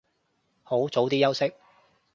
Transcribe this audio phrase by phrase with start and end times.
[0.63, 1.53] 好，早啲休息